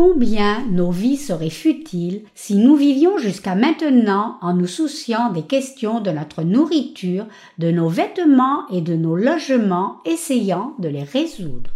[0.00, 5.98] Combien nos vies seraient futiles si nous vivions jusqu'à maintenant en nous souciant des questions
[5.98, 7.26] de notre nourriture,
[7.58, 11.72] de nos vêtements et de nos logements, essayant de les résoudre.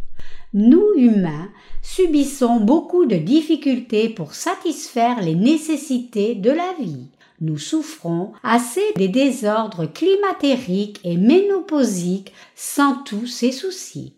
[0.54, 1.48] Nous, humains,
[1.82, 7.08] subissons beaucoup de difficultés pour satisfaire les nécessités de la vie.
[7.40, 14.12] Nous souffrons assez des désordres climatériques et ménopausiques sans tous ces soucis.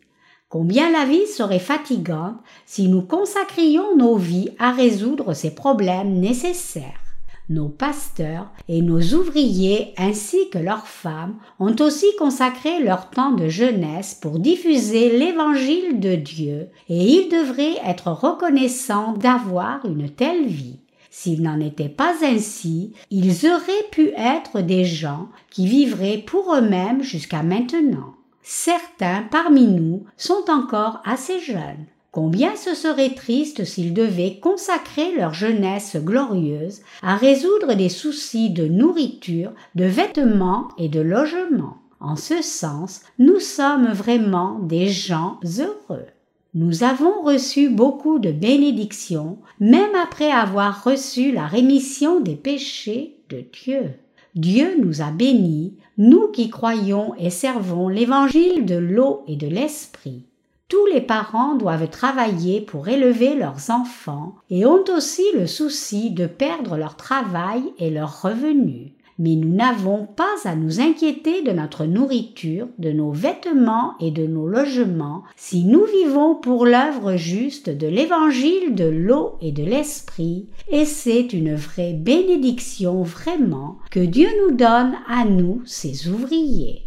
[0.54, 7.00] Combien la vie serait fatigante si nous consacrions nos vies à résoudre ces problèmes nécessaires.
[7.48, 13.48] Nos pasteurs et nos ouvriers ainsi que leurs femmes ont aussi consacré leur temps de
[13.48, 20.78] jeunesse pour diffuser l'évangile de Dieu et ils devraient être reconnaissants d'avoir une telle vie.
[21.10, 27.02] S'il n'en était pas ainsi, ils auraient pu être des gens qui vivraient pour eux-mêmes
[27.02, 28.14] jusqu'à maintenant
[28.44, 31.86] certains parmi nous sont encore assez jeunes.
[32.12, 38.68] Combien ce serait triste s'ils devaient consacrer leur jeunesse glorieuse à résoudre des soucis de
[38.68, 41.78] nourriture, de vêtements et de logement.
[41.98, 46.06] En ce sens, nous sommes vraiment des gens heureux.
[46.54, 53.44] Nous avons reçu beaucoup de bénédictions, même après avoir reçu la rémission des péchés de
[53.52, 53.90] Dieu.
[54.34, 60.24] Dieu nous a bénis, nous qui croyons et servons l'évangile de l'eau et de l'esprit.
[60.68, 66.26] Tous les parents doivent travailler pour élever leurs enfants et ont aussi le souci de
[66.26, 71.84] perdre leur travail et leurs revenus mais nous n'avons pas à nous inquiéter de notre
[71.86, 77.86] nourriture, de nos vêtements et de nos logements si nous vivons pour l'œuvre juste de
[77.86, 84.56] l'évangile de l'eau et de l'esprit, et c'est une vraie bénédiction vraiment que Dieu nous
[84.56, 86.82] donne à nous, ses ouvriers.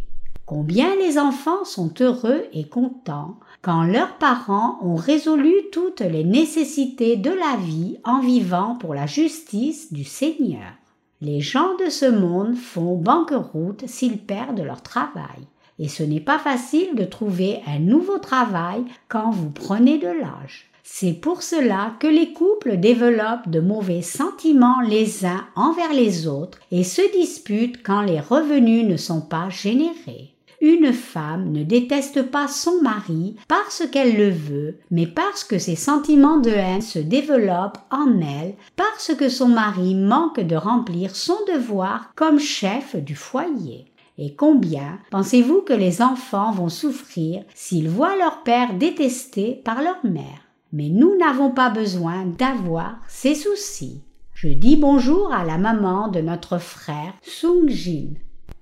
[0.46, 7.16] Combien les enfants sont heureux et contents quand leurs parents ont résolu toutes les nécessités
[7.16, 10.77] de la vie en vivant pour la justice du Seigneur.
[11.20, 15.48] Les gens de ce monde font banqueroute s'ils perdent leur travail.
[15.80, 20.70] Et ce n'est pas facile de trouver un nouveau travail quand vous prenez de l'âge.
[20.84, 26.58] C'est pour cela que les couples développent de mauvais sentiments les uns envers les autres
[26.70, 30.37] et se disputent quand les revenus ne sont pas générés.
[30.60, 35.76] Une femme ne déteste pas son mari parce qu'elle le veut, mais parce que ses
[35.76, 41.36] sentiments de haine se développent en elle, parce que son mari manque de remplir son
[41.46, 43.86] devoir comme chef du foyer.
[44.18, 50.04] Et combien pensez-vous que les enfants vont souffrir s'ils voient leur père détesté par leur
[50.04, 50.42] mère?
[50.72, 54.02] Mais nous n'avons pas besoin d'avoir ces soucis.
[54.34, 58.14] Je dis bonjour à la maman de notre frère Sung Jin.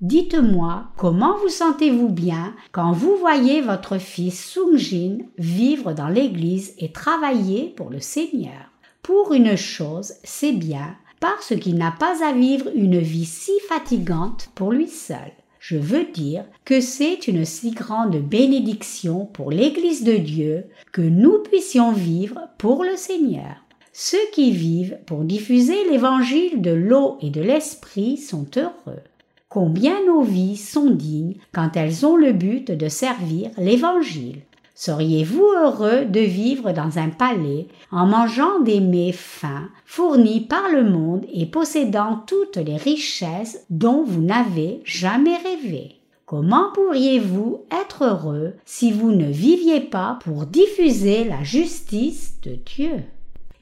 [0.03, 6.93] Dites-moi comment vous sentez-vous bien quand vous voyez votre fils Sungjin vivre dans l'Église et
[6.93, 8.71] travailler pour le Seigneur?
[9.01, 14.51] Pour une chose, c'est bien parce qu'il n'a pas à vivre une vie si fatigante
[14.55, 15.33] pour lui seul.
[15.61, 21.39] Je veux dire que c'est une si grande bénédiction pour l'Église de Dieu que nous
[21.39, 23.65] puissions vivre pour le Seigneur.
[23.95, 29.01] Ceux qui vivent pour diffuser l'évangile de l'eau et de l'esprit sont heureux
[29.57, 34.43] combien nos vies sont dignes quand elles ont le but de servir l'Évangile.
[34.75, 40.85] Seriez-vous heureux de vivre dans un palais en mangeant des mets fins, fournis par le
[40.85, 45.95] monde et possédant toutes les richesses dont vous n'avez jamais rêvé?
[46.27, 53.05] Comment pourriez-vous être heureux si vous ne viviez pas pour diffuser la justice de Dieu?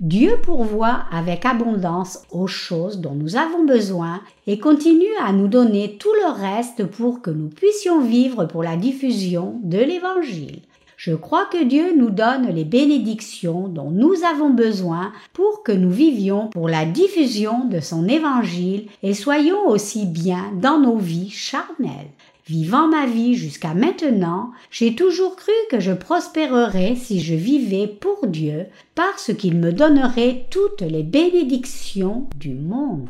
[0.05, 5.97] Dieu pourvoit avec abondance aux choses dont nous avons besoin et continue à nous donner
[5.97, 10.61] tout le reste pour que nous puissions vivre pour la diffusion de l'Évangile.
[10.99, 15.91] Je crois que Dieu nous donne les bénédictions dont nous avons besoin pour que nous
[15.91, 22.11] vivions pour la diffusion de son Évangile et soyons aussi bien dans nos vies charnelles.
[22.47, 28.27] Vivant ma vie jusqu'à maintenant, j'ai toujours cru que je prospérerais si je vivais pour
[28.27, 33.09] Dieu, parce qu'il me donnerait toutes les bénédictions du monde.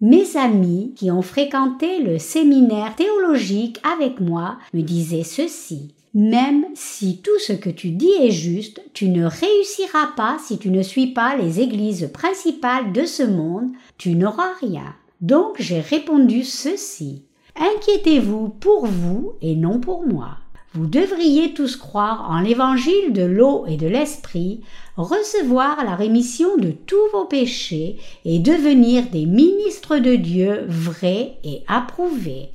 [0.00, 5.92] Mes amis qui ont fréquenté le séminaire théologique avec moi me disaient ceci.
[6.14, 10.70] Même si tout ce que tu dis est juste, tu ne réussiras pas si tu
[10.70, 14.94] ne suis pas les églises principales de ce monde, tu n'auras rien.
[15.20, 17.25] Donc j'ai répondu ceci.
[17.58, 20.36] Inquiétez-vous pour vous et non pour moi.
[20.74, 24.60] Vous devriez tous croire en l'évangile de l'eau et de l'esprit,
[24.98, 27.96] recevoir la rémission de tous vos péchés
[28.26, 32.50] et devenir des ministres de Dieu vrais et approuvés.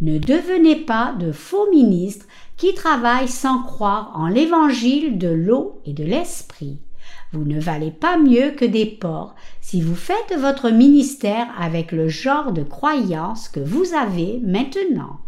[0.00, 2.26] Ne devenez pas de faux ministres
[2.56, 6.78] qui travaillent sans croire en l'évangile de l'eau et de l'esprit.
[7.32, 12.08] Vous ne valez pas mieux que des porcs si vous faites votre ministère avec le
[12.08, 15.18] genre de croyance que vous avez maintenant.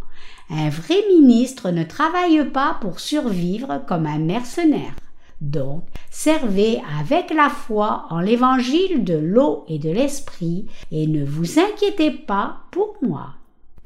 [0.51, 4.95] Un vrai ministre ne travaille pas pour survivre comme un mercenaire.
[5.41, 11.61] Donc, servez avec la foi en l'évangile de l'eau et de l'esprit et ne vous
[11.61, 13.38] inquiétez pas pour moi.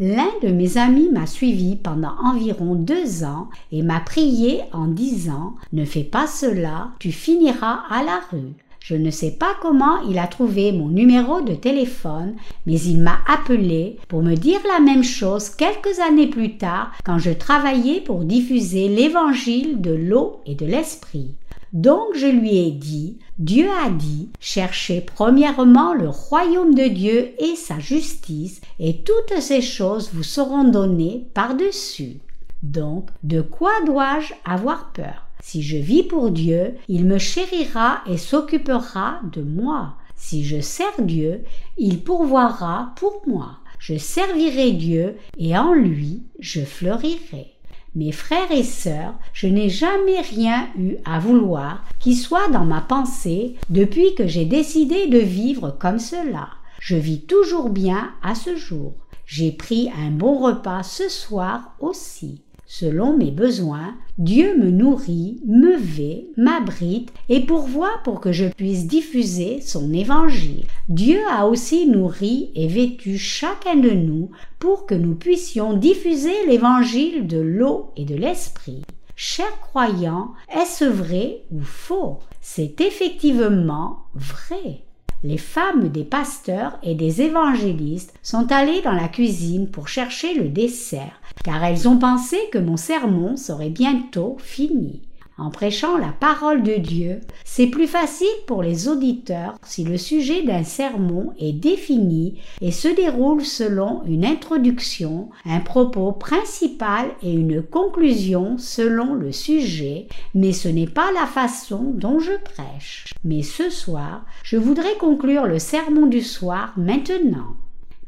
[0.05, 5.55] L'un de mes amis m'a suivi pendant environ deux ans et m'a prié en disant
[5.73, 8.53] Ne fais pas cela, tu finiras à la rue.
[8.81, 12.35] Je ne sais pas comment il a trouvé mon numéro de téléphone,
[12.67, 17.21] mais il m'a appelé pour me dire la même chose quelques années plus tard quand
[17.21, 21.37] je travaillais pour diffuser l'évangile de l'eau et de l'esprit.
[21.73, 27.57] Donc je lui ai dit, Dieu a dit, cherchez premièrement le royaume de Dieu et
[27.57, 32.19] sa justice, et toutes ces choses vous seront données par-dessus.
[32.63, 35.27] Donc, de quoi dois-je avoir peur?
[35.43, 39.95] Si je vis pour Dieu, il me chérira et s'occupera de moi.
[40.15, 41.43] Si je sers Dieu,
[41.79, 43.59] il pourvoira pour moi.
[43.81, 47.52] Je servirai Dieu et en lui je fleurirai.
[47.95, 52.81] Mes frères et sœurs, je n'ai jamais rien eu à vouloir qui soit dans ma
[52.81, 56.49] pensée depuis que j'ai décidé de vivre comme cela.
[56.81, 58.95] Je vis toujours bien à ce jour.
[59.27, 62.41] J'ai pris un bon repas ce soir aussi
[62.73, 68.87] selon mes besoins, Dieu me nourrit, me vêt, m'abrite et pourvoit pour que je puisse
[68.87, 70.65] diffuser son évangile.
[70.89, 77.27] Dieu a aussi nourri et vêtu chacun de nous pour que nous puissions diffuser l'évangile
[77.27, 78.81] de l'eau et de l'esprit.
[79.17, 82.21] Chers croyants, est-ce vrai ou faux?
[82.41, 84.81] C'est effectivement vrai.
[85.25, 90.49] Les femmes des pasteurs et des évangélistes sont allées dans la cuisine pour chercher le
[90.49, 95.03] dessert car elles ont pensé que mon sermon serait bientôt fini.
[95.43, 100.45] En prêchant la parole de Dieu, c'est plus facile pour les auditeurs si le sujet
[100.45, 107.61] d'un sermon est défini et se déroule selon une introduction, un propos principal et une
[107.61, 113.13] conclusion selon le sujet, mais ce n'est pas la façon dont je prêche.
[113.25, 117.57] Mais ce soir, je voudrais conclure le sermon du soir maintenant.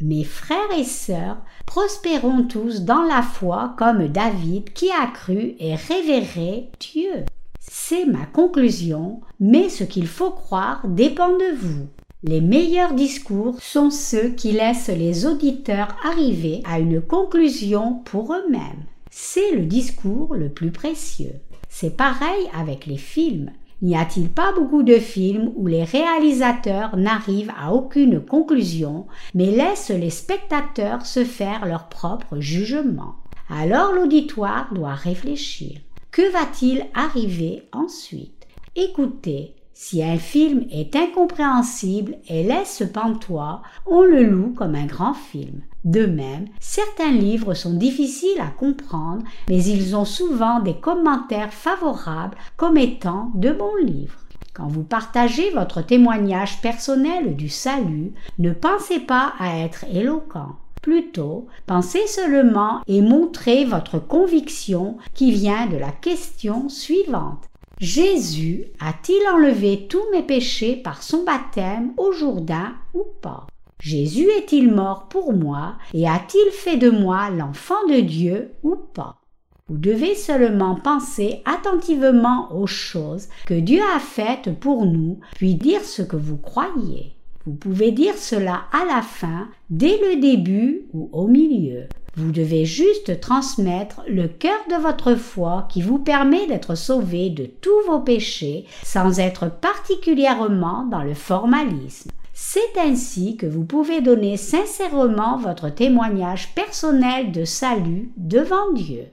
[0.00, 5.74] Mes frères et sœurs, prospérons tous dans la foi comme David qui a cru et
[5.74, 7.24] révéré Dieu.
[7.60, 11.86] C'est ma conclusion, mais ce qu'il faut croire dépend de vous.
[12.22, 18.84] Les meilleurs discours sont ceux qui laissent les auditeurs arriver à une conclusion pour eux-mêmes.
[19.10, 21.34] C'est le discours le plus précieux.
[21.68, 23.50] C'est pareil avec les films.
[23.82, 29.90] N'y a-t-il pas beaucoup de films où les réalisateurs n'arrivent à aucune conclusion, mais laissent
[29.90, 33.16] les spectateurs se faire leur propre jugement?
[33.50, 35.80] Alors l'auditoire doit réfléchir.
[36.10, 38.46] Que va-t-il arriver ensuite?
[38.76, 45.14] Écoutez, si un film est incompréhensible et laisse pantois, on le loue comme un grand
[45.14, 45.60] film.
[45.84, 52.38] De même, certains livres sont difficiles à comprendre, mais ils ont souvent des commentaires favorables
[52.56, 54.18] comme étant de bons livres.
[54.54, 60.54] Quand vous partagez votre témoignage personnel du salut, ne pensez pas à être éloquent.
[60.80, 67.42] Plutôt, pensez seulement et montrez votre conviction qui vient de la question suivante.
[67.80, 73.46] Jésus a-t-il enlevé tous mes péchés par son baptême au Jourdain ou pas?
[73.80, 79.20] Jésus est-il mort pour moi et a-t-il fait de moi l'enfant de Dieu ou pas?
[79.68, 85.82] Vous devez seulement penser attentivement aux choses que Dieu a faites pour nous, puis dire
[85.82, 87.14] ce que vous croyez.
[87.46, 91.88] Vous pouvez dire cela à la fin, dès le début ou au milieu.
[92.16, 97.46] Vous devez juste transmettre le cœur de votre foi qui vous permet d'être sauvé de
[97.46, 102.10] tous vos péchés sans être particulièrement dans le formalisme.
[102.32, 109.06] C'est ainsi que vous pouvez donner sincèrement votre témoignage personnel de salut devant Dieu.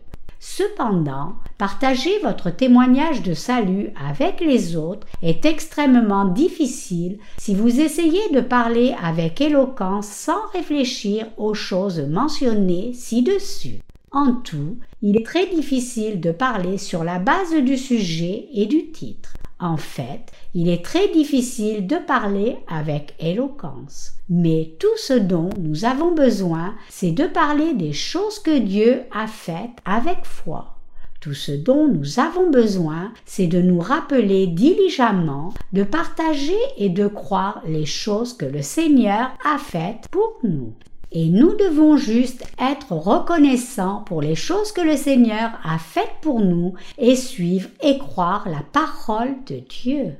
[0.43, 8.27] Cependant, partager votre témoignage de salut avec les autres est extrêmement difficile si vous essayez
[8.33, 13.81] de parler avec éloquence sans réfléchir aux choses mentionnées ci-dessus.
[14.11, 18.89] En tout, il est très difficile de parler sur la base du sujet et du
[18.91, 19.30] titre.
[19.61, 24.13] En fait, il est très difficile de parler avec éloquence.
[24.27, 29.27] Mais tout ce dont nous avons besoin, c'est de parler des choses que Dieu a
[29.27, 30.77] faites avec foi.
[31.19, 37.05] Tout ce dont nous avons besoin, c'est de nous rappeler diligemment, de partager et de
[37.05, 40.73] croire les choses que le Seigneur a faites pour nous.
[41.13, 46.39] Et nous devons juste être reconnaissants pour les choses que le Seigneur a faites pour
[46.39, 50.13] nous et suivre et croire la parole de Dieu.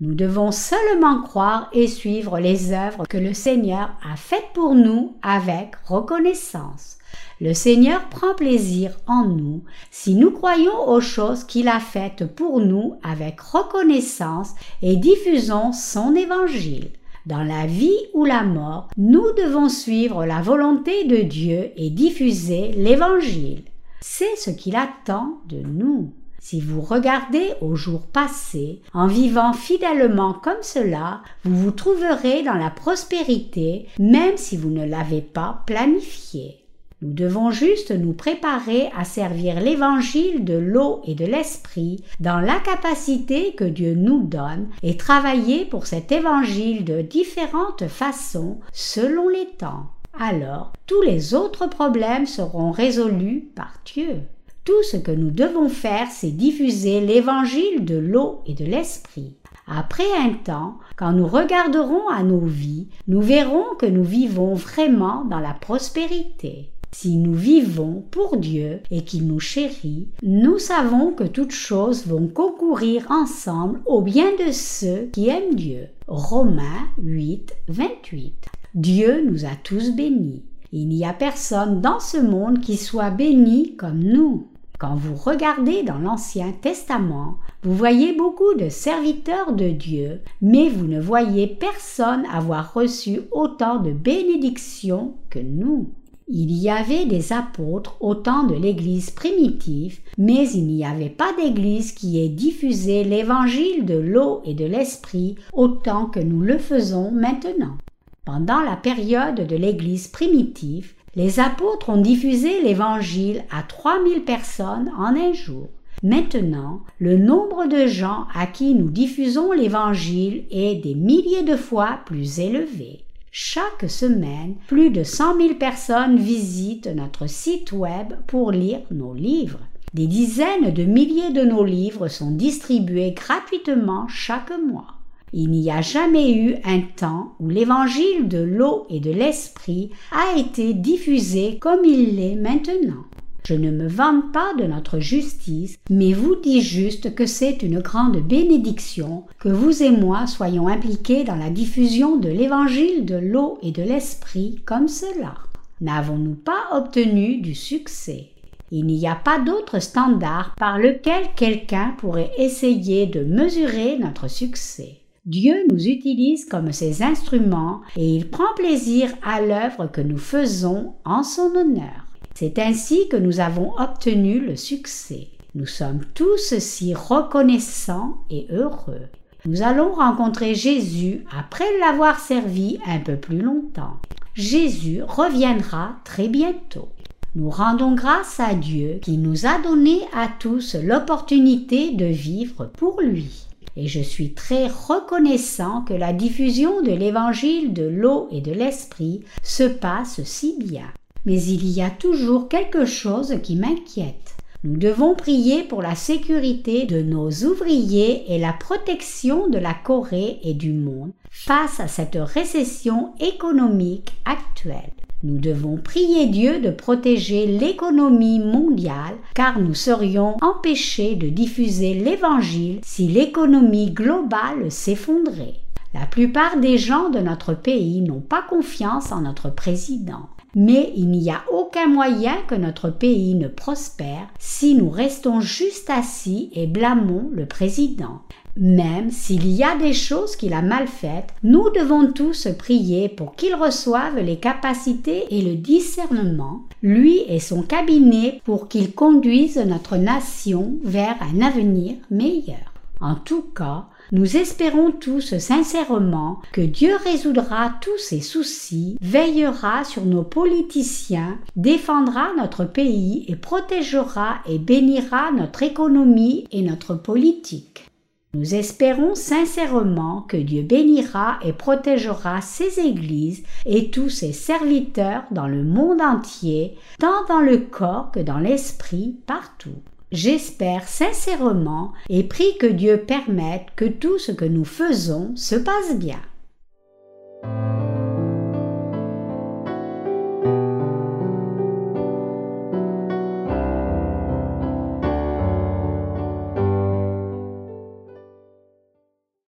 [0.00, 5.14] Nous devons seulement croire et suivre les œuvres que le Seigneur a faites pour nous
[5.22, 6.98] avec reconnaissance.
[7.40, 9.62] Le Seigneur prend plaisir en nous
[9.92, 16.16] si nous croyons aux choses qu'il a faites pour nous avec reconnaissance et diffusons son
[16.16, 16.90] évangile.
[17.26, 22.72] Dans la vie ou la mort, nous devons suivre la volonté de Dieu et diffuser
[22.72, 23.62] l'évangile.
[24.00, 26.12] C'est ce qu'il attend de nous.
[26.40, 32.54] Si vous regardez au jour passé, en vivant fidèlement comme cela, vous vous trouverez dans
[32.54, 36.61] la prospérité, même si vous ne l'avez pas planifié.
[37.02, 42.60] Nous devons juste nous préparer à servir l'évangile de l'eau et de l'esprit dans la
[42.60, 49.48] capacité que Dieu nous donne et travailler pour cet évangile de différentes façons selon les
[49.58, 49.86] temps.
[50.16, 54.20] Alors, tous les autres problèmes seront résolus par Dieu.
[54.64, 59.34] Tout ce que nous devons faire, c'est diffuser l'évangile de l'eau et de l'esprit.
[59.66, 65.24] Après un temps, quand nous regarderons à nos vies, nous verrons que nous vivons vraiment
[65.24, 66.71] dans la prospérité.
[66.94, 72.28] Si nous vivons pour Dieu et qu'il nous chérit, nous savons que toutes choses vont
[72.28, 75.88] concourir ensemble au bien de ceux qui aiment Dieu.
[76.06, 78.34] Romains 8, 28.
[78.74, 80.44] Dieu nous a tous bénis.
[80.72, 84.48] Il n'y a personne dans ce monde qui soit béni comme nous.
[84.78, 90.86] Quand vous regardez dans l'Ancien Testament, vous voyez beaucoup de serviteurs de Dieu, mais vous
[90.86, 95.92] ne voyez personne avoir reçu autant de bénédictions que nous.
[96.28, 101.32] Il y avait des apôtres au temps de l'Église primitive, mais il n'y avait pas
[101.36, 107.10] d'Église qui ait diffusé l'Évangile de l'eau et de l'Esprit autant que nous le faisons
[107.10, 107.76] maintenant.
[108.24, 115.16] Pendant la période de l'Église primitive, les apôtres ont diffusé l'Évangile à 3000 personnes en
[115.16, 115.68] un jour.
[116.02, 122.00] Maintenant, le nombre de gens à qui nous diffusons l'Évangile est des milliers de fois
[122.06, 123.01] plus élevé.
[123.34, 129.60] Chaque semaine, plus de 100 000 personnes visitent notre site web pour lire nos livres.
[129.94, 134.98] Des dizaines de milliers de nos livres sont distribués gratuitement chaque mois.
[135.32, 140.38] Il n'y a jamais eu un temps où l'évangile de l'eau et de l'esprit a
[140.38, 143.06] été diffusé comme il l'est maintenant.
[143.44, 147.80] Je ne me vante pas de notre justice, mais vous dis juste que c'est une
[147.80, 153.58] grande bénédiction que vous et moi soyons impliqués dans la diffusion de l'évangile de l'eau
[153.62, 155.34] et de l'esprit comme cela.
[155.80, 158.28] N'avons-nous pas obtenu du succès?
[158.70, 165.00] Il n'y a pas d'autre standard par lequel quelqu'un pourrait essayer de mesurer notre succès.
[165.26, 170.94] Dieu nous utilise comme ses instruments et il prend plaisir à l'œuvre que nous faisons
[171.04, 172.06] en son honneur.
[172.42, 175.28] C'est ainsi que nous avons obtenu le succès.
[175.54, 179.02] Nous sommes tous si reconnaissants et heureux.
[179.44, 184.00] Nous allons rencontrer Jésus après l'avoir servi un peu plus longtemps.
[184.34, 186.88] Jésus reviendra très bientôt.
[187.36, 193.00] Nous rendons grâce à Dieu qui nous a donné à tous l'opportunité de vivre pour
[193.02, 193.46] lui.
[193.76, 199.22] Et je suis très reconnaissant que la diffusion de l'évangile de l'eau et de l'esprit
[199.44, 200.88] se passe si bien
[201.24, 204.36] mais il y a toujours quelque chose qui m'inquiète.
[204.64, 210.38] Nous devons prier pour la sécurité de nos ouvriers et la protection de la Corée
[210.44, 214.92] et du monde face à cette récession économique actuelle.
[215.24, 222.80] Nous devons prier Dieu de protéger l'économie mondiale car nous serions empêchés de diffuser l'Évangile
[222.84, 225.54] si l'économie globale s'effondrait.
[225.94, 230.28] La plupart des gens de notre pays n'ont pas confiance en notre président.
[230.54, 235.90] Mais il n'y a aucun moyen que notre pays ne prospère si nous restons juste
[235.90, 238.20] assis et blâmons le président.
[238.56, 243.34] Même s'il y a des choses qu'il a mal faites, nous devons tous prier pour
[243.34, 249.96] qu'il reçoive les capacités et le discernement, lui et son cabinet, pour qu'il conduise notre
[249.96, 252.72] nation vers un avenir meilleur.
[253.00, 260.04] En tout cas, nous espérons tous sincèrement que Dieu résoudra tous ses soucis, veillera sur
[260.04, 267.86] nos politiciens, défendra notre pays et protégera et bénira notre économie et notre politique.
[268.34, 275.48] Nous espérons sincèrement que Dieu bénira et protégera ses églises et tous ses serviteurs dans
[275.48, 279.76] le monde entier, tant dans le corps que dans l'esprit, partout.
[280.12, 285.96] J'espère sincèrement et prie que Dieu permette que tout ce que nous faisons se passe
[285.96, 286.20] bien.